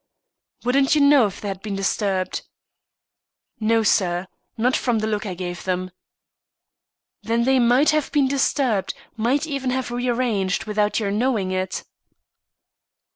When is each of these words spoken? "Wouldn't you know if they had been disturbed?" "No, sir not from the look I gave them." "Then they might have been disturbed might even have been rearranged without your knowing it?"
"Wouldn't 0.63 0.95
you 0.95 1.01
know 1.01 1.27
if 1.27 1.39
they 1.39 1.47
had 1.49 1.61
been 1.61 1.75
disturbed?" 1.75 2.41
"No, 3.59 3.83
sir 3.83 4.25
not 4.57 4.75
from 4.75 4.97
the 4.97 5.05
look 5.05 5.27
I 5.27 5.35
gave 5.35 5.63
them." 5.63 5.91
"Then 7.21 7.43
they 7.43 7.59
might 7.59 7.91
have 7.91 8.11
been 8.11 8.27
disturbed 8.27 8.95
might 9.15 9.45
even 9.45 9.69
have 9.69 9.89
been 9.89 9.97
rearranged 9.97 10.65
without 10.65 10.99
your 10.99 11.11
knowing 11.11 11.51
it?" 11.51 11.83